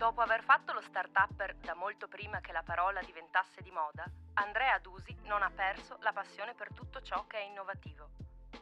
[0.00, 4.78] Dopo aver fatto lo start-upper da molto prima che la parola diventasse di moda, Andrea
[4.78, 8.08] Dusi non ha perso la passione per tutto ciò che è innovativo.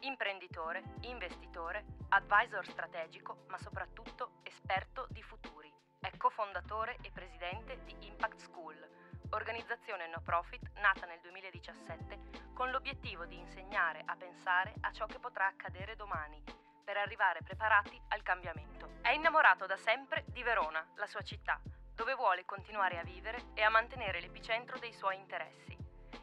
[0.01, 5.73] Imprenditore, investitore, advisor strategico, ma soprattutto esperto di futuri.
[6.01, 8.89] È cofondatore e presidente di Impact School,
[9.29, 15.19] organizzazione no profit nata nel 2017 con l'obiettivo di insegnare a pensare a ciò che
[15.19, 18.89] potrà accadere domani per arrivare preparati al cambiamento.
[19.01, 21.59] È innamorato da sempre di Verona, la sua città,
[21.95, 25.77] dove vuole continuare a vivere e a mantenere l'epicentro dei suoi interessi.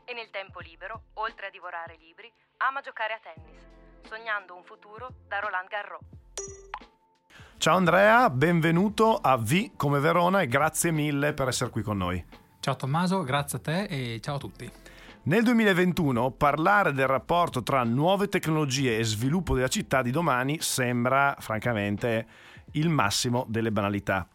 [0.04, 3.66] E nel tempo libero, oltre a divorare libri, ama giocare a tennis,
[4.02, 6.06] sognando un futuro da Roland Garros.
[7.58, 12.24] Ciao Andrea, benvenuto a V come Verona e grazie mille per essere qui con noi.
[12.60, 14.85] Ciao Tommaso, grazie a te e ciao a tutti.
[15.26, 21.34] Nel 2021 parlare del rapporto tra nuove tecnologie e sviluppo della città di domani sembra
[21.40, 22.26] francamente
[22.74, 24.28] il massimo delle banalità.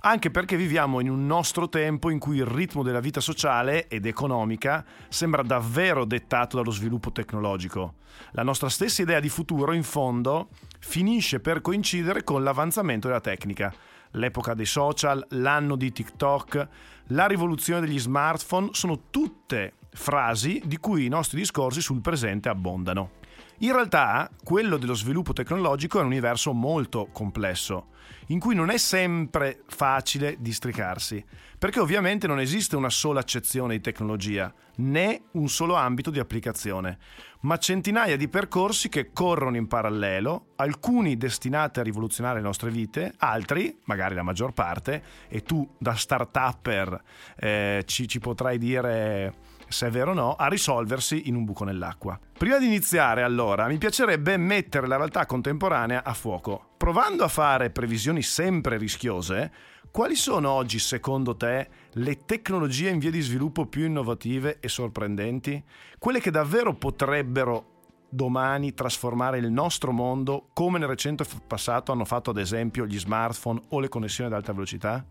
[0.00, 4.04] Anche perché viviamo in un nostro tempo in cui il ritmo della vita sociale ed
[4.04, 7.94] economica sembra davvero dettato dallo sviluppo tecnologico.
[8.32, 13.72] La nostra stessa idea di futuro, in fondo, finisce per coincidere con l'avanzamento della tecnica.
[14.10, 16.68] L'epoca dei social, l'anno di TikTok,
[17.08, 23.22] la rivoluzione degli smartphone sono tutte frasi di cui i nostri discorsi sul presente abbondano.
[23.58, 27.92] In realtà, quello dello sviluppo tecnologico è un universo molto complesso,
[28.26, 31.24] in cui non è sempre facile districarsi,
[31.56, 36.98] perché ovviamente non esiste una sola accezione di tecnologia, né un solo ambito di applicazione,
[37.42, 43.14] ma centinaia di percorsi che corrono in parallelo, alcuni destinati a rivoluzionare le nostre vite,
[43.18, 47.02] altri, magari la maggior parte, e tu da start-upper
[47.36, 51.64] eh, ci, ci potrai dire se è vero o no, a risolversi in un buco
[51.64, 52.18] nell'acqua.
[52.38, 56.74] Prima di iniziare, allora, mi piacerebbe mettere la realtà contemporanea a fuoco.
[56.76, 59.52] Provando a fare previsioni sempre rischiose,
[59.90, 65.60] quali sono oggi, secondo te, le tecnologie in via di sviluppo più innovative e sorprendenti?
[65.98, 67.72] Quelle che davvero potrebbero
[68.08, 73.60] domani trasformare il nostro mondo come nel recente passato hanno fatto ad esempio gli smartphone
[73.70, 75.04] o le connessioni ad alta velocità?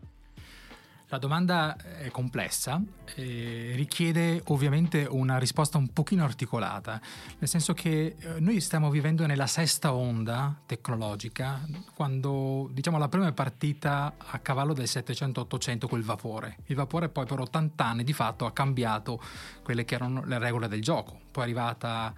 [1.07, 2.81] La domanda è complessa
[3.13, 6.99] e richiede ovviamente una risposta un pochino articolata,
[7.37, 11.61] nel senso che eh, noi stiamo vivendo nella sesta onda tecnologica,
[11.93, 16.57] quando diciamo la prima è partita a cavallo del 700-800 col vapore.
[16.65, 19.21] Il vapore poi per 80 anni di fatto ha cambiato
[19.61, 21.19] quelle che erano le regole del gioco.
[21.29, 22.11] Poi è, arrivata,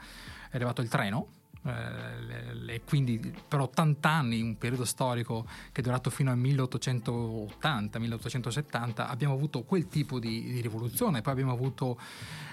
[0.50, 1.28] è arrivato il treno,
[1.68, 9.34] e quindi per 80 anni, un periodo storico che è durato fino al 1880-1870, abbiamo
[9.34, 12.00] avuto quel tipo di, di, rivoluzione, poi abbiamo avuto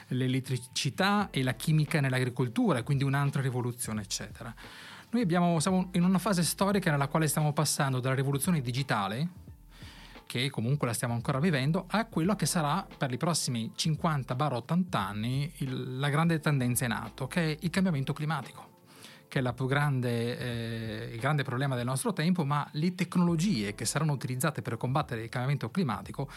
[0.09, 4.55] l'elettricità e la chimica nell'agricoltura, quindi un'altra rivoluzione, eccetera.
[5.11, 9.29] Noi abbiamo, siamo in una fase storica nella quale stiamo passando dalla rivoluzione digitale,
[10.25, 15.53] che comunque la stiamo ancora vivendo, a quello che sarà per i prossimi 50-80 anni
[15.59, 18.72] il, la grande tendenza in atto, che è il cambiamento climatico
[19.33, 24.13] che è grande, eh, il grande problema del nostro tempo, ma le tecnologie che saranno
[24.13, 26.29] utilizzate per combattere il cambiamento climatico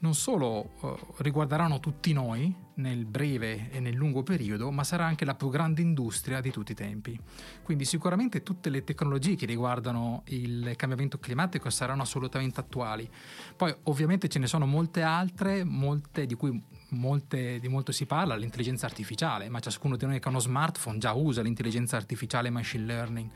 [0.00, 5.24] non solo eh, riguarderanno tutti noi nel breve e nel lungo periodo, ma sarà anche
[5.24, 7.18] la più grande industria di tutti i tempi.
[7.62, 13.08] Quindi sicuramente tutte le tecnologie che riguardano il cambiamento climatico saranno assolutamente attuali.
[13.56, 18.36] Poi ovviamente ce ne sono molte altre, molte di cui molte, di molto si parla,
[18.36, 22.50] l'intelligenza artificiale, ma ciascuno di noi che ha uno smartphone già usa l'intelligenza artificiale e
[22.50, 23.30] machine learning.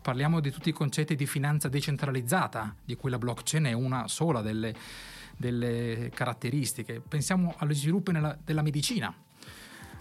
[0.00, 4.40] Parliamo di tutti i concetti di finanza decentralizzata, di cui la blockchain è una sola
[4.42, 4.74] delle
[5.38, 7.00] delle caratteristiche.
[7.00, 9.14] Pensiamo allo sviluppo nella, della medicina.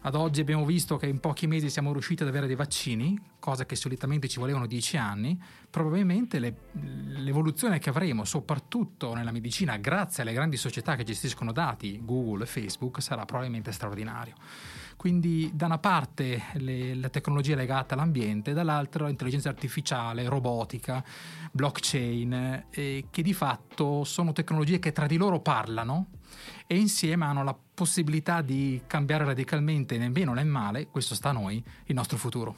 [0.01, 3.65] Ad oggi abbiamo visto che in pochi mesi siamo riusciti ad avere dei vaccini, cosa
[3.65, 5.41] che solitamente ci volevano dieci anni.
[5.69, 6.55] Probabilmente le,
[7.17, 12.47] l'evoluzione che avremo, soprattutto nella medicina, grazie alle grandi società che gestiscono dati, Google e
[12.47, 14.35] Facebook, sarà probabilmente straordinario.
[14.95, 21.03] Quindi da una parte le, la tecnologia legata all'ambiente, dall'altra l'intelligenza artificiale, robotica,
[21.51, 26.07] blockchain, eh, che di fatto sono tecnologie che tra di loro parlano
[26.65, 31.33] e insieme hanno la possibilità di cambiare radicalmente né bene né male, questo sta a
[31.33, 32.55] noi, il nostro futuro.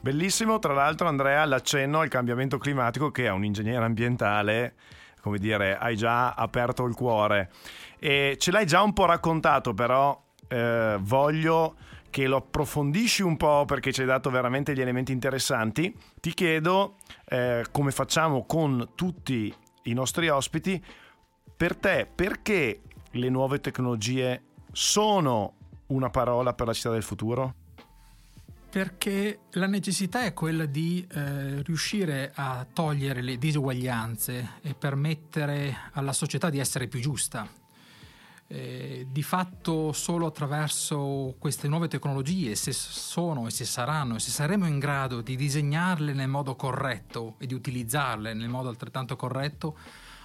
[0.00, 4.74] Bellissimo, tra l'altro Andrea, l'accenno al cambiamento climatico che a un ingegnere ambientale
[5.20, 7.50] come dire, hai già aperto il cuore.
[7.98, 11.76] E ce l'hai già un po' raccontato, però eh, voglio
[12.10, 15.94] che lo approfondisci un po' perché ci hai dato veramente gli elementi interessanti.
[16.20, 16.96] Ti chiedo,
[17.26, 20.82] eh, come facciamo con tutti i nostri ospiti,
[21.56, 22.80] per te perché
[23.12, 25.54] le nuove tecnologie sono
[25.86, 27.54] una parola per la città del futuro?
[28.70, 36.12] Perché la necessità è quella di eh, riuscire a togliere le disuguaglianze e permettere alla
[36.12, 37.48] società di essere più giusta.
[38.50, 44.30] Eh, di fatto solo attraverso queste nuove tecnologie, se sono e se saranno e se
[44.30, 49.76] saremo in grado di disegnarle nel modo corretto e di utilizzarle nel modo altrettanto corretto,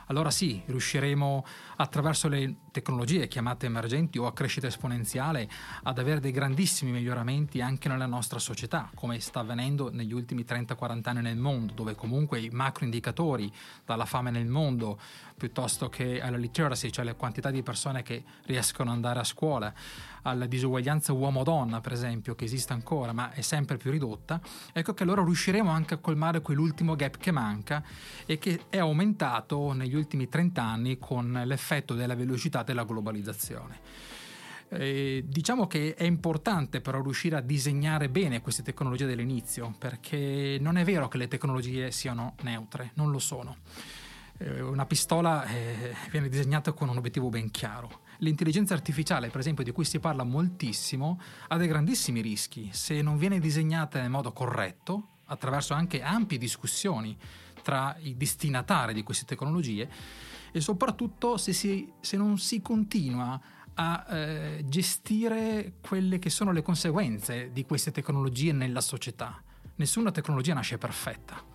[0.07, 1.45] allora sì, riusciremo
[1.77, 5.49] attraverso le tecnologie chiamate emergenti o a crescita esponenziale
[5.83, 11.01] ad avere dei grandissimi miglioramenti anche nella nostra società, come sta avvenendo negli ultimi 30-40
[11.03, 13.51] anni nel mondo, dove comunque i macro indicatori,
[13.85, 14.99] dalla fame nel mondo
[15.43, 19.73] piuttosto che alla literacy, cioè la quantità di persone che riescono ad andare a scuola,
[20.21, 24.39] alla disuguaglianza uomo-donna, per esempio, che esiste ancora, ma è sempre più ridotta,
[24.71, 27.83] ecco che allora riusciremo anche a colmare quell'ultimo gap che manca
[28.25, 33.81] e che è aumentato negli ultimi 30 anni con l'effetto della velocità della globalizzazione.
[34.69, 40.77] Eh, diciamo che è importante però riuscire a disegnare bene queste tecnologie dall'inizio, perché non
[40.77, 43.57] è vero che le tecnologie siano neutre, non lo sono.
[44.43, 48.01] Eh, una pistola eh, viene disegnata con un obiettivo ben chiaro.
[48.17, 53.17] L'intelligenza artificiale, per esempio, di cui si parla moltissimo, ha dei grandissimi rischi se non
[53.17, 57.17] viene disegnata nel modo corretto, attraverso anche ampie discussioni
[57.61, 59.89] tra i destinatari di queste tecnologie
[60.51, 63.39] e soprattutto se, si, se non si continua
[63.75, 69.41] a eh, gestire quelle che sono le conseguenze di queste tecnologie nella società.
[69.75, 71.52] Nessuna tecnologia nasce perfetta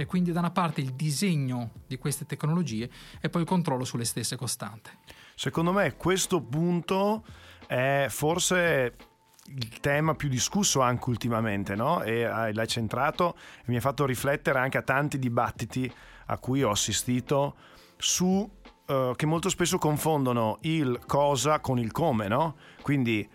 [0.00, 2.88] e quindi da una parte il disegno di queste tecnologie
[3.20, 4.98] e poi il controllo sulle stesse costante.
[5.34, 7.22] Secondo me questo punto
[7.66, 8.96] è forse
[9.44, 12.02] il tema più discusso anche ultimamente, no?
[12.02, 15.92] E l'hai centrato e mi ha fatto riflettere anche a tanti dibattiti
[16.26, 17.56] a cui ho assistito
[17.98, 22.56] su uh, che molto spesso confondono il cosa con il come, no?
[22.80, 23.28] Quindi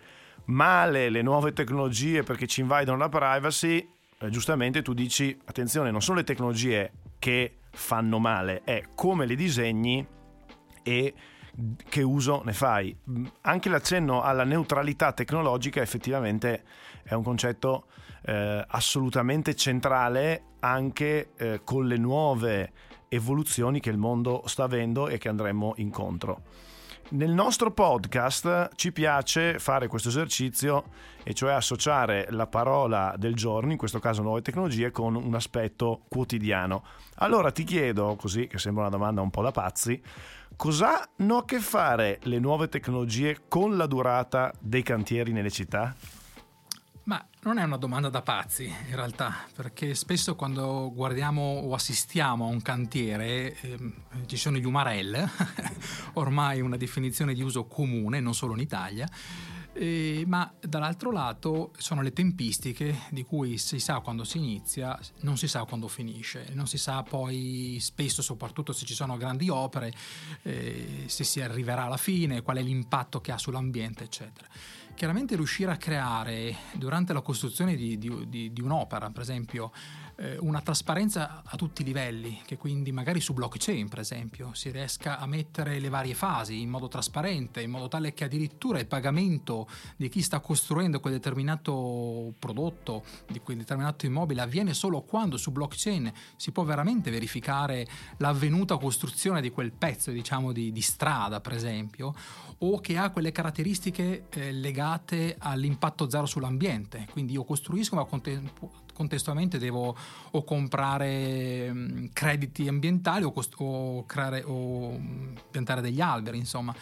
[0.46, 3.88] male le nuove tecnologie perché ci invadono la privacy,
[4.26, 9.34] eh, giustamente tu dici attenzione, non sono le tecnologie che fanno male, è come le
[9.34, 10.06] disegni
[10.82, 11.14] e
[11.88, 12.96] che uso ne fai.
[13.42, 16.64] Anche l'accenno alla neutralità tecnologica effettivamente
[17.02, 17.86] è un concetto
[18.22, 22.72] eh, assolutamente centrale anche eh, con le nuove
[23.08, 26.42] evoluzioni che il mondo sta avendo e che andremo incontro.
[27.08, 30.86] Nel nostro podcast ci piace fare questo esercizio
[31.22, 36.02] e cioè associare la parola del giorno, in questo caso nuove tecnologie, con un aspetto
[36.08, 36.82] quotidiano.
[37.18, 40.02] Allora ti chiedo, così che sembra una domanda un po' da pazzi,
[40.56, 45.94] cosa hanno a che fare le nuove tecnologie con la durata dei cantieri nelle città?
[47.06, 52.46] Ma non è una domanda da pazzi in realtà, perché spesso quando guardiamo o assistiamo
[52.46, 53.92] a un cantiere eh,
[54.26, 55.24] ci sono gli umarell,
[56.14, 59.08] ormai una definizione di uso comune, non solo in Italia,
[59.74, 65.36] eh, ma dall'altro lato sono le tempistiche di cui si sa quando si inizia, non
[65.36, 69.92] si sa quando finisce, non si sa poi spesso, soprattutto se ci sono grandi opere,
[70.42, 74.48] eh, se si arriverà alla fine, qual è l'impatto che ha sull'ambiente, eccetera.
[74.96, 79.70] Chiaramente riuscire a creare durante la costruzione di, di, di, di un'opera, per esempio,
[80.16, 84.70] eh, una trasparenza a tutti i livelli, che quindi magari su blockchain, per esempio, si
[84.70, 88.86] riesca a mettere le varie fasi in modo trasparente, in modo tale che addirittura il
[88.86, 95.36] pagamento di chi sta costruendo quel determinato prodotto, di quel determinato immobile, avviene solo quando
[95.36, 97.86] su blockchain si può veramente verificare
[98.18, 102.14] l'avvenuta costruzione di quel pezzo, diciamo, di, di strada, per esempio,
[102.58, 107.06] o che ha quelle caratteristiche eh, legate all'impatto zero sull'ambiente.
[107.10, 109.96] Quindi io costruisco, ma contempo- contestualmente devo
[110.30, 114.98] o comprare mh, crediti ambientali o, cost- o, creare, o
[115.50, 116.74] piantare degli alberi, insomma.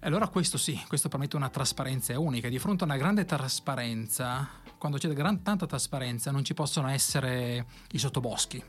[0.00, 2.48] Allora questo sì, questo permette una trasparenza unica.
[2.48, 7.66] Di fronte a una grande trasparenza, quando c'è gran, tanta trasparenza, non ci possono essere
[7.92, 8.62] i sottoboschi.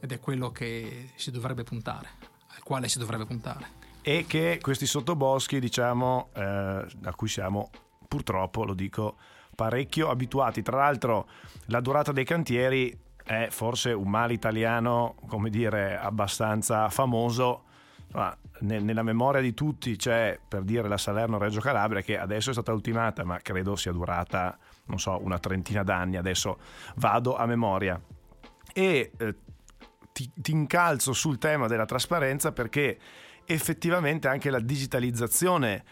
[0.00, 2.08] Ed è quello che si dovrebbe puntare,
[2.48, 7.70] al quale si dovrebbe puntare e che questi sottoboschi, diciamo, eh, a cui siamo
[8.08, 9.16] purtroppo, lo dico,
[9.54, 10.62] parecchio abituati.
[10.62, 11.28] Tra l'altro
[11.66, 17.64] la durata dei cantieri è forse un male italiano, come dire, abbastanza famoso.
[18.12, 22.72] Ma nella memoria di tutti c'è, per dire, la Salerno-Reggio Calabria, che adesso è stata
[22.72, 26.16] ultimata, ma credo sia durata, non so, una trentina d'anni.
[26.16, 26.58] Adesso
[26.96, 28.00] vado a memoria.
[28.74, 29.34] E eh,
[30.12, 32.98] ti, ti incalzo sul tema della trasparenza perché
[33.44, 35.84] effettivamente anche la digitalizzazione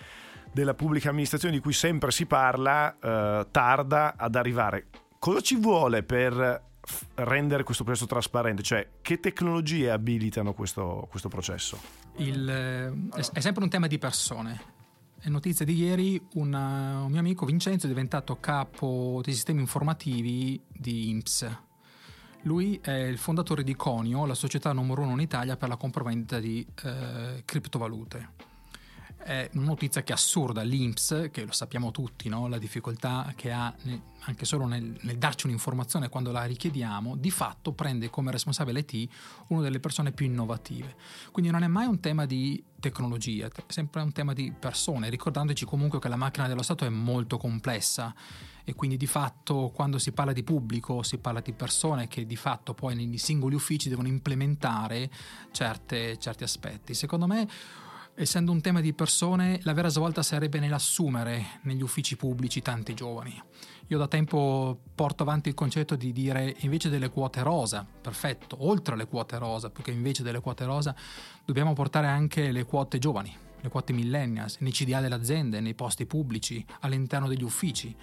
[0.52, 4.87] della pubblica amministrazione di cui sempre si parla eh, tarda ad arrivare.
[5.19, 6.69] Cosa ci vuole per
[7.14, 8.62] rendere questo processo trasparente?
[8.62, 11.78] Cioè, che tecnologie abilitano questo, questo processo?
[12.16, 14.78] Il, eh, è sempre un tema di persone.
[15.21, 20.62] È notizia di ieri, una, un mio amico Vincenzo è diventato capo dei sistemi informativi
[20.66, 21.59] di INPS.
[22.45, 26.40] Lui è il fondatore di Conio, la società numero uno in Italia per la compravendita
[26.40, 28.49] di eh, criptovalute
[29.22, 30.62] è una notizia che è assurda.
[30.62, 32.48] L'INPS, che lo sappiamo tutti, no?
[32.48, 33.74] la difficoltà che ha
[34.24, 39.08] anche solo nel, nel, darci un'informazione quando la richiediamo, di fatto prende come responsabile IT
[39.48, 40.96] una delle persone più innovative.
[41.30, 45.64] Quindi non è mai un tema di tecnologia, è sempre un tema di persone, ricordandoci
[45.64, 48.14] comunque che la macchina dello Stato è molto complessa
[48.64, 52.36] e quindi di fatto quando si parla di pubblico si parla di persone che di
[52.36, 55.10] fatto poi nei singoli uffici devono implementare
[55.50, 56.94] certe, certi aspetti.
[56.94, 57.48] Secondo me
[58.22, 63.40] essendo un tema di persone, la vera svolta sarebbe nell'assumere negli uffici pubblici tanti giovani.
[63.86, 68.92] Io da tempo porto avanti il concetto di dire invece delle quote rosa, perfetto, oltre
[68.92, 70.94] alle quote rosa, perché invece delle quote rosa
[71.46, 76.04] dobbiamo portare anche le quote giovani, le quote millennials, nei CDA delle aziende, nei posti
[76.04, 77.96] pubblici, all'interno degli uffici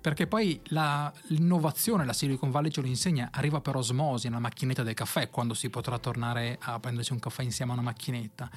[0.00, 4.82] perché poi la, l'innovazione, la Silicon Valley ce lo insegna, arriva per osmosi nella macchinetta
[4.82, 8.48] del caffè, quando si potrà tornare a prendersi un caffè insieme a una macchinetta.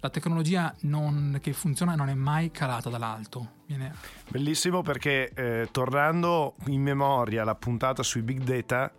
[0.00, 3.58] La tecnologia non, che funziona non è mai calata dall'alto.
[3.66, 3.94] Viene...
[4.28, 8.92] Bellissimo perché eh, tornando in memoria alla puntata sui big data,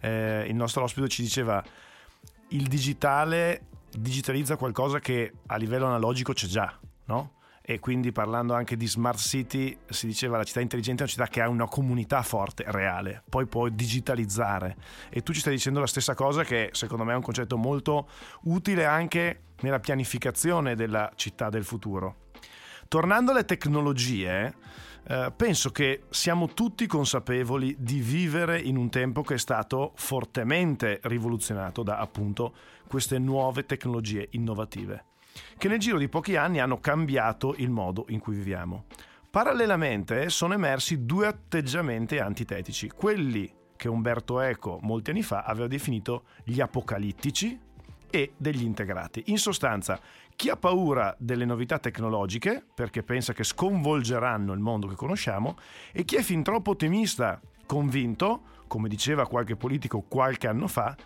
[0.00, 1.62] eh, il nostro ospite ci diceva
[2.48, 7.32] il digitale digitalizza qualcosa che a livello analogico c'è già, no?
[7.70, 11.26] E quindi parlando anche di smart city si diceva la città intelligente è una città
[11.26, 14.74] che ha una comunità forte, reale, poi può digitalizzare
[15.10, 18.08] e tu ci stai dicendo la stessa cosa che secondo me è un concetto molto
[18.44, 22.28] utile anche nella pianificazione della città del futuro.
[22.88, 24.54] Tornando alle tecnologie,
[25.06, 31.00] eh, penso che siamo tutti consapevoli di vivere in un tempo che è stato fortemente
[31.02, 32.54] rivoluzionato da appunto
[32.88, 35.04] queste nuove tecnologie innovative
[35.56, 38.84] che nel giro di pochi anni hanno cambiato il modo in cui viviamo.
[39.30, 46.24] Parallelamente sono emersi due atteggiamenti antitetici, quelli che Umberto Eco molti anni fa aveva definito
[46.44, 47.58] gli apocalittici
[48.10, 49.24] e degli integrati.
[49.26, 50.00] In sostanza,
[50.34, 55.56] chi ha paura delle novità tecnologiche, perché pensa che sconvolgeranno il mondo che conosciamo,
[55.92, 60.96] e chi è fin troppo ottimista, convinto, come diceva qualche politico qualche anno fa,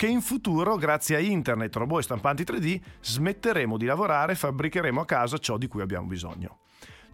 [0.00, 4.98] che in futuro, grazie a internet, robot e stampanti 3D, smetteremo di lavorare e fabbricheremo
[4.98, 6.60] a casa ciò di cui abbiamo bisogno.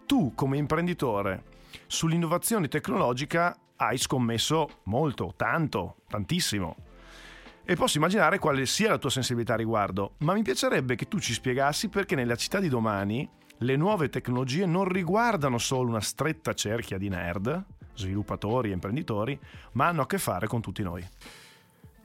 [0.05, 1.43] Tu, come imprenditore,
[1.85, 6.77] sull'innovazione tecnologica hai scommesso molto, tanto, tantissimo.
[7.65, 11.19] E posso immaginare quale sia la tua sensibilità a riguardo, ma mi piacerebbe che tu
[11.19, 16.53] ci spiegassi perché nella città di domani le nuove tecnologie non riguardano solo una stretta
[16.53, 17.65] cerchia di nerd,
[17.95, 19.37] sviluppatori e imprenditori,
[19.73, 21.05] ma hanno a che fare con tutti noi.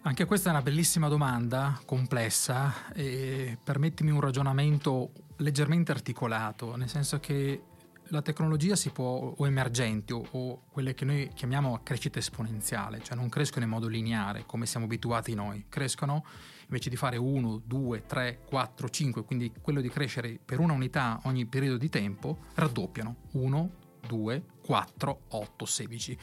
[0.05, 7.21] Anche questa è una bellissima domanda, complessa, e permettimi un ragionamento leggermente articolato, nel senso
[7.21, 7.63] che
[8.07, 13.17] la tecnologia si può, o emergenti, o, o, quelle che noi chiamiamo crescita esponenziale, cioè
[13.17, 16.25] non crescono in modo lineare come siamo abituati noi, crescono
[16.65, 21.21] invece di fare 1, 2, 3, 4, 5, quindi quello di crescere per una unità
[21.25, 23.17] ogni periodo di tempo, raddoppiano.
[23.33, 23.71] 1,
[24.09, 26.19] 2, 4, 8, 16.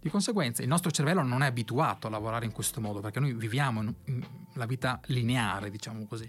[0.00, 3.34] Di conseguenza il nostro cervello non è abituato a lavorare in questo modo perché noi
[3.34, 3.94] viviamo
[4.54, 6.28] la vita lineare, diciamo così.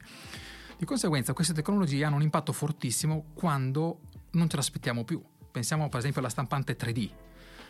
[0.77, 3.99] Di conseguenza queste tecnologie hanno un impatto fortissimo quando
[4.31, 5.23] non ce l'aspettiamo più.
[5.51, 7.09] Pensiamo per esempio alla stampante 3D.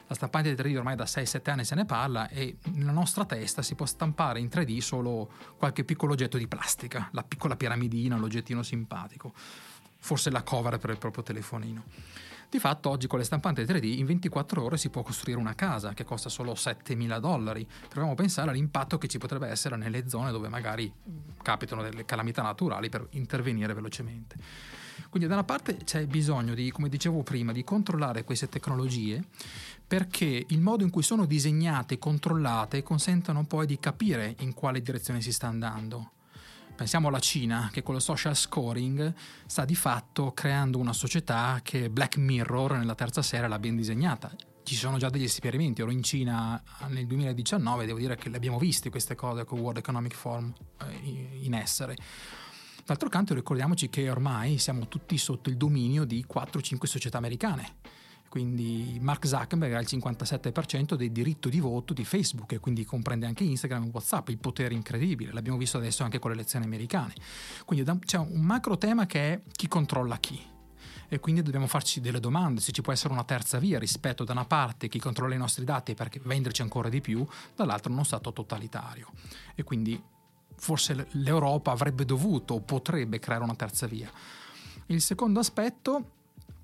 [0.08, 3.76] La stampante 3D ormai da 6-7 anni se ne parla e nella nostra testa si
[3.76, 9.34] può stampare in 3D solo qualche piccolo oggetto di plastica, la piccola piramidina, l'oggettino simpatico,
[10.02, 11.84] forse la cover per il proprio telefonino.
[12.52, 15.94] Di fatto oggi con le stampanti 3D in 24 ore si può costruire una casa
[15.94, 17.66] che costa solo 7.000 dollari.
[17.66, 20.92] Proviamo a pensare all'impatto che ci potrebbe essere nelle zone dove magari
[21.42, 24.36] capitano delle calamità naturali per intervenire velocemente.
[25.10, 29.24] Quindi da una parte c'è bisogno di, come dicevo prima, di controllare queste tecnologie
[29.88, 34.82] perché il modo in cui sono disegnate e controllate consentono poi di capire in quale
[34.82, 36.12] direzione si sta andando.
[36.76, 39.14] Pensiamo alla Cina che con lo social scoring
[39.46, 44.32] sta di fatto creando una società che Black Mirror nella terza serie l'ha ben disegnata.
[44.64, 48.58] Ci sono già degli esperimenti, ero in Cina nel 2019, devo dire che le abbiamo
[48.58, 51.96] viste queste cose con World Economic Forum eh, in essere.
[52.86, 57.76] D'altro canto ricordiamoci che ormai siamo tutti sotto il dominio di 4-5 società americane
[58.32, 63.26] Quindi Mark Zuckerberg ha il 57% del diritto di voto di Facebook e quindi comprende
[63.26, 67.14] anche Instagram e WhatsApp, il potere incredibile, l'abbiamo visto adesso anche con le elezioni americane.
[67.66, 70.42] Quindi c'è un macro tema che è chi controlla chi
[71.10, 74.32] e quindi dobbiamo farci delle domande se ci può essere una terza via rispetto da
[74.32, 78.32] una parte chi controlla i nostri dati per venderci ancora di più, dall'altra uno Stato
[78.32, 79.10] totalitario.
[79.56, 80.02] E quindi
[80.56, 84.10] forse l'Europa avrebbe dovuto o potrebbe creare una terza via.
[84.86, 86.21] Il secondo aspetto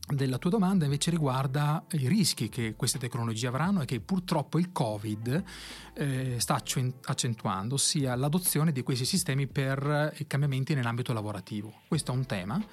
[0.08, 4.72] della tua domanda invece riguarda i rischi che queste tecnologie avranno e che purtroppo il
[4.72, 5.44] Covid
[5.94, 11.82] eh, sta accentuando, ossia l'adozione di questi sistemi per i cambiamenti nell'ambito lavorativo.
[11.88, 12.66] Questo è un tema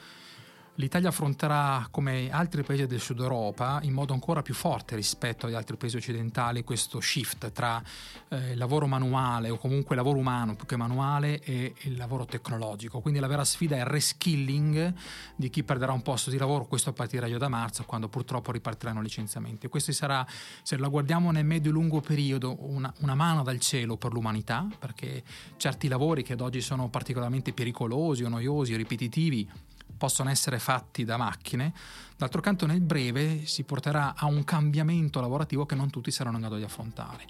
[0.79, 5.55] L'Italia affronterà, come altri paesi del sud Europa, in modo ancora più forte rispetto agli
[5.55, 7.81] altri paesi occidentali, questo shift tra
[8.29, 12.99] eh, lavoro manuale o comunque lavoro umano più che manuale e il lavoro tecnologico.
[13.01, 14.93] Quindi la vera sfida è il reskilling
[15.37, 18.99] di chi perderà un posto di lavoro, questo a partire da marzo, quando purtroppo ripartiranno
[18.99, 19.69] i licenziamenti.
[19.69, 20.27] Questo sarà,
[20.65, 25.23] se la guardiamo nel medio-lungo periodo, una, una mano dal cielo per l'umanità, perché
[25.57, 29.49] certi lavori che ad oggi sono particolarmente pericolosi o noiosi o ripetitivi,
[29.97, 31.73] possono essere fatti da macchine,
[32.17, 36.43] d'altro canto nel breve si porterà a un cambiamento lavorativo che non tutti saranno in
[36.43, 37.25] grado di affrontare.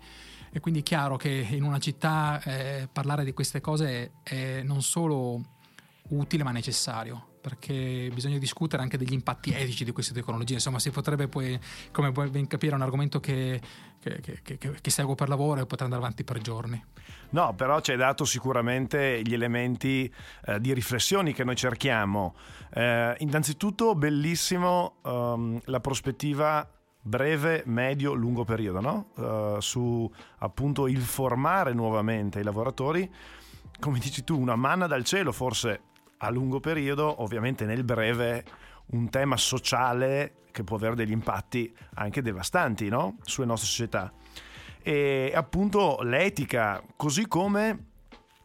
[0.51, 4.83] E quindi è chiaro che in una città eh, parlare di queste cose è non
[4.83, 5.43] solo
[6.09, 10.55] utile ma necessario perché bisogna discutere anche degli impatti etici di queste tecnologie.
[10.55, 11.61] Insomma, si potrebbe poi,
[11.93, 13.61] come puoi ben capire, un argomento che,
[14.01, 16.83] che, che, che seguo per lavoro e potrà andare avanti per giorni.
[17.31, 20.11] No, però ci hai dato sicuramente gli elementi
[20.47, 22.35] eh, di riflessioni che noi cerchiamo.
[22.73, 26.67] Eh, innanzitutto, bellissimo um, la prospettiva
[26.99, 29.09] breve, medio, lungo periodo, no?
[29.17, 33.13] uh, su appunto il formare nuovamente i lavoratori.
[33.79, 38.45] Come dici tu, una manna dal cielo, forse a lungo periodo, ovviamente nel breve,
[38.87, 43.17] un tema sociale che può avere degli impatti anche devastanti no?
[43.23, 44.13] sulle nostre società.
[44.83, 47.87] E appunto l'etica, così come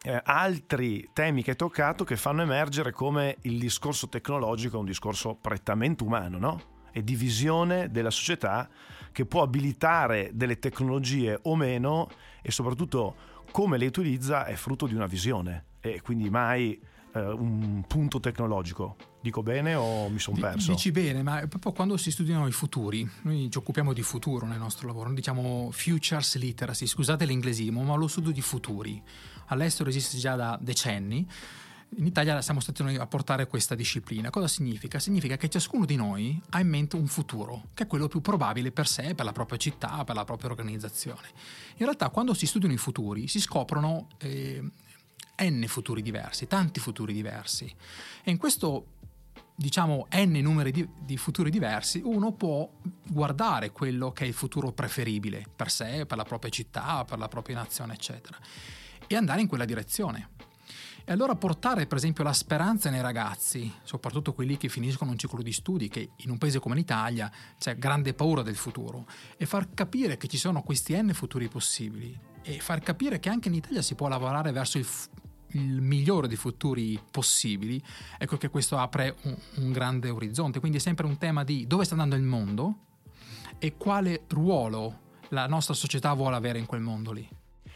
[0.02, 4.86] eh, altri temi che hai toccato che fanno emergere come il discorso tecnologico è un
[4.86, 6.60] discorso prettamente umano, no?
[6.92, 8.68] E di visione della società
[9.12, 12.08] che può abilitare delle tecnologie o meno
[12.42, 16.80] e soprattutto come le utilizza è frutto di una visione e quindi mai
[17.12, 18.96] eh, un punto tecnologico.
[19.20, 20.72] Dico bene o mi sono perso?
[20.72, 24.58] Dici bene, ma proprio quando si studiano i futuri, noi ci occupiamo di futuro nel
[24.58, 29.02] nostro lavoro, diciamo futures literacy, scusate l'inglesismo, ma lo studio di futuri.
[29.46, 31.26] All'estero esiste già da decenni.
[31.96, 34.30] In Italia siamo stati noi a portare questa disciplina.
[34.30, 35.00] Cosa significa?
[35.00, 38.70] Significa che ciascuno di noi ha in mente un futuro, che è quello più probabile
[38.70, 41.26] per sé, per la propria città, per la propria organizzazione.
[41.78, 44.62] In realtà, quando si studiano i futuri, si scoprono eh,
[45.40, 47.72] n futuri diversi, tanti futuri diversi.
[48.22, 48.98] E in questo
[49.60, 52.66] diciamo n numeri di, di, futuri diversi, uno può
[53.06, 57.28] guardare quello che è il futuro preferibile per sé, per la propria città, per la
[57.28, 58.38] propria nazione, eccetera,
[59.06, 60.30] e andare in quella direzione.
[61.04, 65.42] E allora portare per esempio la speranza nei ragazzi, soprattutto quelli che finiscono un ciclo
[65.42, 69.74] di studi, che in un paese come l'Italia c'è grande paura del futuro, e far
[69.74, 73.82] capire che ci sono questi n futuri possibili, e far capire che anche in Italia
[73.82, 74.86] si può lavorare verso il,
[75.52, 77.82] il migliore dei futuri possibili,
[78.18, 80.60] ecco che questo apre un, un grande orizzonte.
[80.60, 82.74] Quindi è sempre un tema di dove sta andando il mondo
[83.58, 87.28] e quale ruolo la nostra società vuole avere in quel mondo lì.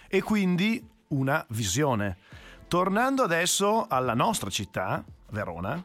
[0.08, 2.18] E quindi una visione.
[2.68, 5.84] Tornando adesso alla nostra città, Verona,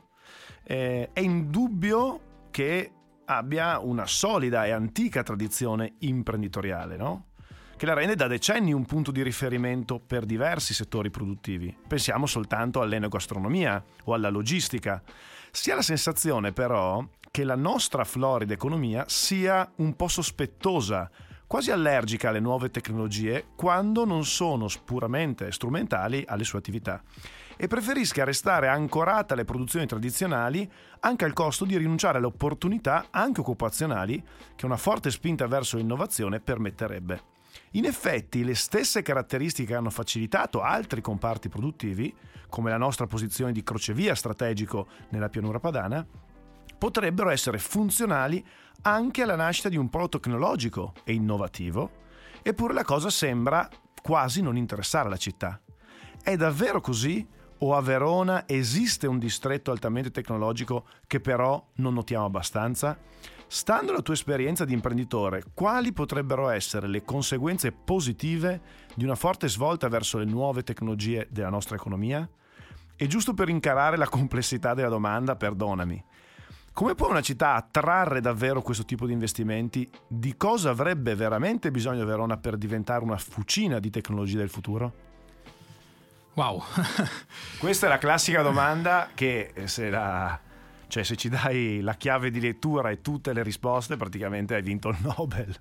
[0.64, 2.92] eh, è indubbio che
[3.26, 7.26] abbia una solida e antica tradizione imprenditoriale, no?
[7.80, 11.74] Che la rende da decenni un punto di riferimento per diversi settori produttivi.
[11.88, 15.02] Pensiamo soltanto all'enogastronomia o alla logistica.
[15.50, 21.10] Si ha la sensazione però che la nostra florida economia sia un po' sospettosa,
[21.48, 27.02] quasi allergica alle nuove tecnologie quando non sono puramente strumentali alle sue attività
[27.56, 33.40] e preferisca restare ancorata alle produzioni tradizionali anche al costo di rinunciare alle opportunità anche
[33.40, 34.22] occupazionali
[34.58, 37.29] che una forte spinta verso l'innovazione permetterebbe.
[37.74, 42.14] In effetti, le stesse caratteristiche che hanno facilitato altri comparti produttivi,
[42.50, 46.06] come la nostra posizione di crocevia strategico nella pianura padana,
[46.78, 48.44] potrebbero essere funzionali
[48.82, 51.92] anche alla nascita di un polo tecnologico e innovativo,
[52.42, 53.70] eppure la cosa sembra
[54.02, 55.62] quasi non interessare la città.
[56.24, 57.28] È davvero così?
[57.62, 62.98] O a Verona esiste un distretto altamente tecnologico che però non notiamo abbastanza?
[63.52, 68.62] Stando alla tua esperienza di imprenditore, quali potrebbero essere le conseguenze positive
[68.94, 72.30] di una forte svolta verso le nuove tecnologie della nostra economia?
[72.96, 76.04] E giusto per incarare la complessità della domanda, perdonami,
[76.74, 79.90] come può una città attrarre davvero questo tipo di investimenti?
[80.08, 84.94] Di cosa avrebbe veramente bisogno Verona per diventare una fucina di tecnologie del futuro?
[86.36, 86.62] Wow.
[87.58, 90.40] Questa è la classica domanda che se, la,
[90.90, 94.90] cioè se ci dai la chiave di lettura e tutte le risposte praticamente hai vinto
[94.90, 95.56] il Nobel.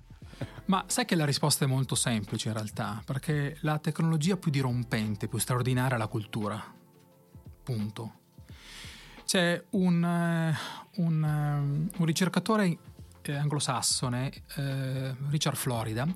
[0.65, 5.27] Ma sai che la risposta è molto semplice in realtà, perché la tecnologia più dirompente,
[5.27, 6.61] più straordinaria è la cultura.
[7.63, 8.13] Punto.
[9.25, 10.55] C'è un, eh,
[11.01, 12.77] un, eh, un ricercatore
[13.21, 14.31] eh, anglosassone,
[15.29, 16.07] Richard Florida,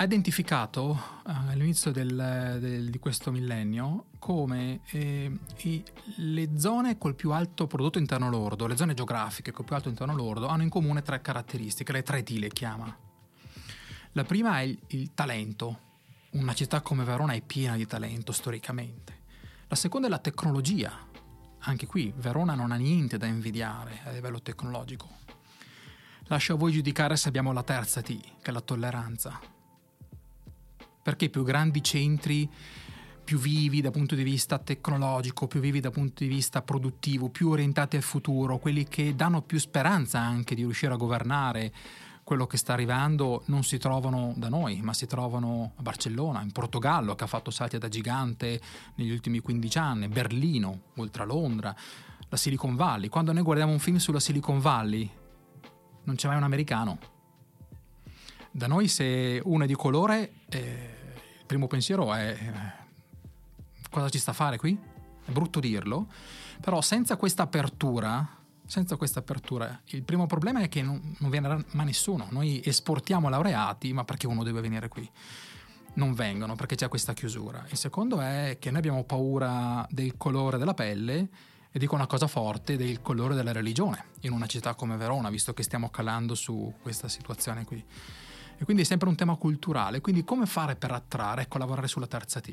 [0.00, 0.90] ha identificato
[1.24, 5.84] uh, all'inizio del, del, di questo millennio come eh, i,
[6.18, 10.14] le zone col più alto prodotto interno lordo, le zone geografiche col più alto interno
[10.14, 12.96] lordo, hanno in comune tre caratteristiche, le tre T le chiama.
[14.12, 15.86] La prima è il, il talento.
[16.30, 19.16] Una città come Verona è piena di talento storicamente.
[19.66, 20.96] La seconda è la tecnologia.
[21.60, 25.08] Anche qui Verona non ha niente da invidiare a livello tecnologico.
[26.26, 29.56] Lascio a voi giudicare se abbiamo la terza T, che è la tolleranza
[31.08, 32.46] perché i più grandi centri
[33.24, 37.48] più vivi dal punto di vista tecnologico, più vivi dal punto di vista produttivo, più
[37.48, 41.72] orientati al futuro, quelli che danno più speranza anche di riuscire a governare
[42.24, 46.52] quello che sta arrivando, non si trovano da noi, ma si trovano a Barcellona, in
[46.52, 48.60] Portogallo, che ha fatto salti da gigante
[48.96, 51.74] negli ultimi 15 anni, Berlino, oltre a Londra,
[52.28, 53.08] la Silicon Valley.
[53.08, 55.10] Quando noi guardiamo un film sulla Silicon Valley,
[56.02, 56.98] non c'è mai un americano.
[58.50, 60.32] Da noi se uno è di colore...
[60.50, 60.96] Eh,
[61.48, 62.36] primo pensiero è
[63.90, 64.78] cosa ci sta a fare qui?
[65.24, 66.06] È brutto dirlo,
[66.60, 71.64] però senza questa apertura, senza questa apertura, il primo problema è che non, non viene
[71.70, 72.28] mai nessuno.
[72.30, 75.10] Noi esportiamo laureati, ma perché uno deve venire qui?
[75.94, 77.64] Non vengono perché c'è questa chiusura.
[77.70, 81.28] Il secondo è che noi abbiamo paura del colore della pelle
[81.70, 85.54] e dico una cosa forte del colore della religione in una città come Verona, visto
[85.54, 87.84] che stiamo calando su questa situazione qui.
[88.58, 90.00] E quindi è sempre un tema culturale.
[90.00, 92.52] Quindi come fare per attrarre, ecco, lavorare sulla terza T?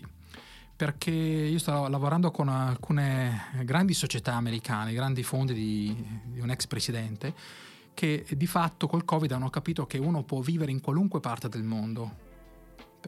[0.76, 6.68] Perché io sto lavorando con alcune grandi società americane, grandi fondi di, di un ex
[6.68, 7.34] presidente,
[7.94, 11.64] che di fatto col Covid hanno capito che uno può vivere in qualunque parte del
[11.64, 12.24] mondo.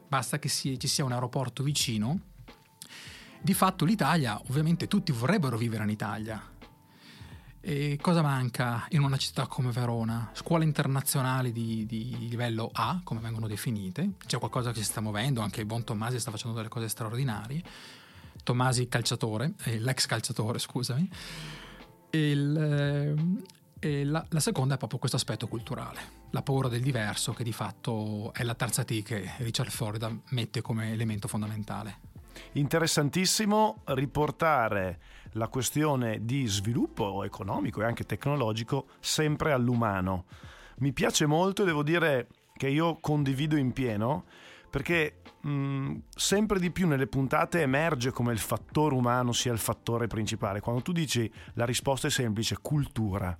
[0.08, 2.20] Basta che ci sia un aeroporto vicino.
[3.40, 6.42] Di fatto l'Italia, ovviamente tutti vorrebbero vivere in Italia,
[7.68, 10.30] e cosa manca in una città come Verona?
[10.32, 15.42] Scuole internazionali di, di, livello A, come vengono definite, c'è qualcosa che si sta muovendo,
[15.42, 17.62] anche il buon Tommasi sta facendo delle cose straordinarie.
[18.42, 21.10] Tommasi calciatore, eh, l'ex calciatore, scusami.
[22.12, 23.14] Il,
[23.80, 26.00] eh, la, la, seconda è proprio questo aspetto culturale,
[26.30, 30.62] la paura del diverso, che di fatto è la terza T che Richard Florida mette
[30.62, 31.98] come elemento fondamentale.
[32.52, 34.98] Interessantissimo riportare
[35.32, 40.24] la questione di sviluppo economico e anche tecnologico sempre all'umano.
[40.78, 44.24] Mi piace molto e devo dire che io condivido in pieno
[44.70, 50.06] perché mh, sempre di più nelle puntate emerge come il fattore umano sia il fattore
[50.06, 50.60] principale.
[50.60, 53.36] Quando tu dici la risposta è semplice, cultura.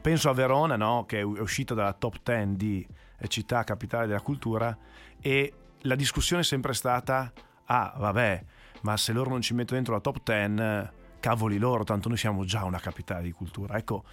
[0.00, 1.04] Penso a Verona, no?
[1.06, 2.86] che è uscita dalla top 10 di
[3.28, 4.76] città capitale della cultura
[5.20, 7.32] e la discussione è sempre stata,
[7.66, 8.44] ah vabbè,
[8.84, 12.44] ma se loro non ci mettono dentro la top 10, cavoli loro, tanto noi siamo
[12.44, 13.76] già una capitale di cultura.
[13.76, 14.04] Ecco,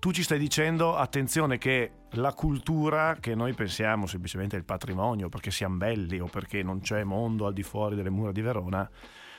[0.00, 5.28] tu ci stai dicendo, attenzione, che la cultura che noi pensiamo semplicemente è il patrimonio,
[5.28, 8.88] perché siamo belli o perché non c'è mondo al di fuori delle mura di Verona,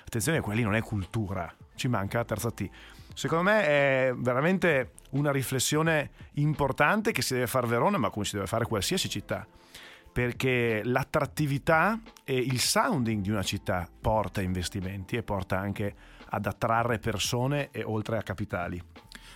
[0.06, 2.70] attenzione, quelli non è cultura, ci manca la terza T.
[3.13, 8.36] Secondo me è veramente una riflessione importante che si deve fare Verona, ma come si
[8.36, 9.46] deve fare qualsiasi città
[10.15, 15.93] perché l'attrattività e il sounding di una città porta investimenti e porta anche
[16.30, 18.82] ad attrarre persone e oltre a capitali.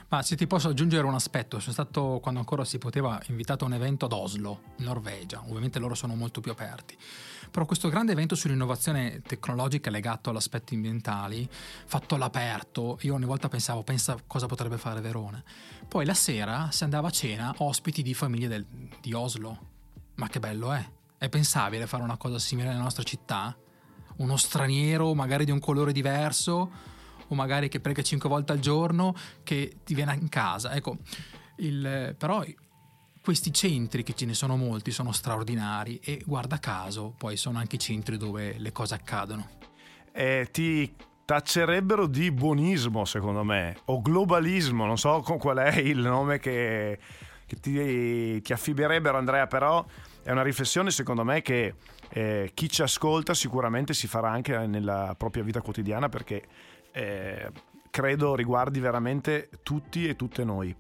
[0.08, 3.68] Ma se ti posso aggiungere un aspetto, sono stato quando ancora si poteva invitato a
[3.68, 6.98] un evento ad Oslo, in Norvegia, ovviamente loro sono molto più aperti,
[7.52, 13.50] però questo grande evento sull'innovazione tecnologica legato agli aspetti ambientali, fatto all'aperto, io ogni volta
[13.50, 15.44] pensavo, pensa cosa potrebbe fare Verona.
[15.90, 18.66] Poi la sera si andava a cena ospiti di famiglie del,
[19.02, 19.78] di Oslo,
[20.20, 20.86] ma che bello è!
[21.18, 23.58] È pensabile fare una cosa simile nella nostra città?
[24.18, 26.72] Uno straniero, magari di un colore diverso,
[27.26, 30.74] o magari che prega cinque volte al giorno, che ti viene in casa.
[30.74, 30.98] Ecco,
[31.58, 32.44] il, però
[33.22, 37.78] questi centri, che ce ne sono molti, sono straordinari e guarda caso poi sono anche
[37.78, 39.48] i centri dove le cose accadono.
[40.12, 46.40] Eh, ti taccerebbero di buonismo, secondo me, o globalismo, non so qual è il nome
[46.40, 47.00] che,
[47.50, 49.84] che ti, ti affibierebbero, Andrea, però
[50.22, 51.74] è una riflessione secondo me che
[52.10, 56.44] eh, chi ci ascolta sicuramente si farà anche nella propria vita quotidiana perché
[56.92, 57.52] eh,
[57.90, 60.76] credo riguardi veramente tutti e tutte noi.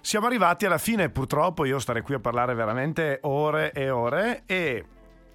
[0.00, 4.84] Siamo arrivati alla fine, purtroppo io starei qui a parlare veramente ore e ore e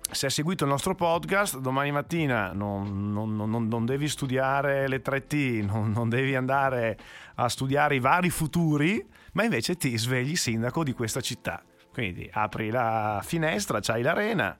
[0.09, 5.01] se hai seguito il nostro podcast, domani mattina non, non, non, non devi studiare le
[5.01, 6.97] 3T, non, devi andare
[7.35, 9.05] a studiare i vari futuri,
[9.37, 11.61] ma invece ti svegli sindaco di questa città.
[11.93, 14.57] Quindi apri la finestra, c'hai l'arena.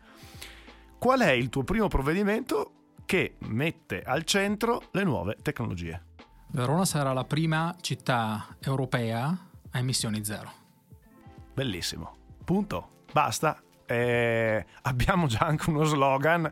[0.99, 6.03] Qual è il tuo primo provvedimento che mette al centro le nuove tecnologie?
[6.49, 9.35] Verona sarà la prima città europea
[9.71, 10.51] a emissioni zero.
[11.55, 12.15] Bellissimo.
[12.45, 13.05] Punto.
[13.11, 16.47] Basta eh, abbiamo già anche uno slogan.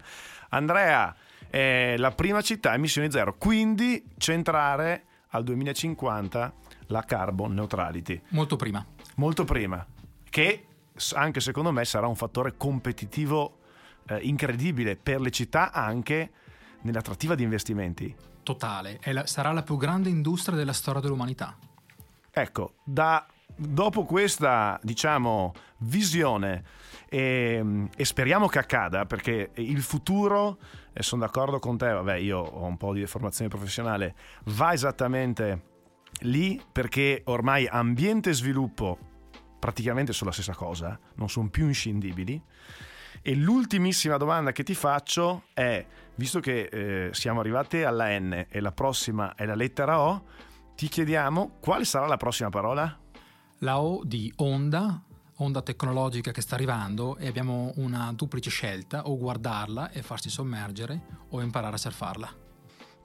[0.49, 1.15] Andrea,
[1.47, 6.53] è la prima città a emissioni zero, quindi centrare al 2050
[6.87, 8.21] la carbon neutrality.
[8.29, 8.85] Molto prima.
[9.15, 9.85] Molto prima,
[10.29, 10.65] che
[11.13, 13.59] anche secondo me sarà un fattore competitivo
[14.07, 16.31] eh, incredibile per le città anche
[16.81, 18.15] nell'attrattiva di investimenti.
[18.43, 21.57] Totale, la, sarà la più grande industria della storia dell'umanità.
[22.31, 26.63] Ecco, da, dopo questa, diciamo, visione
[27.09, 30.57] e, e, speriamo che accada perché il futuro,
[30.93, 35.73] e sono d'accordo con te, vabbè io ho un po' di formazione professionale, va esattamente
[36.21, 38.97] lì perché ormai ambiente e sviluppo
[39.59, 42.41] praticamente sono la stessa cosa, non sono più inscindibili.
[43.21, 45.83] E l'ultimissima domanda che ti faccio è,
[46.15, 50.23] visto che eh, siamo arrivati alla N e la prossima è la lettera O,
[50.75, 52.99] ti chiediamo quale sarà la prossima parola?
[53.59, 55.01] La O di onda
[55.37, 61.01] onda tecnologica che sta arrivando e abbiamo una duplice scelta, o guardarla e farsi sommergere
[61.29, 62.44] o imparare a surfarla.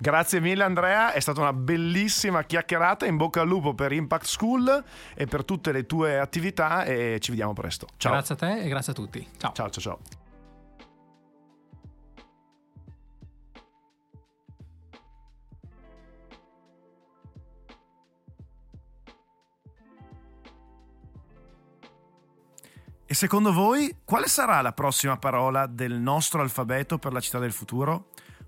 [0.02, 4.82] Grazie mille Andrea, è stata una bellissima chiacchierata, in bocca al lupo per Impact School
[5.14, 7.86] e per tutte le tue attività e ci vediamo presto.
[7.98, 8.12] Ciao.
[8.12, 9.28] Grazie a te e grazie a tutti.
[9.36, 9.82] Ciao ciao ciao.
[9.82, 9.98] ciao.
[23.04, 27.52] E secondo voi quale sarà la prossima parola del nostro alfabeto per la città del
[27.52, 28.06] futuro?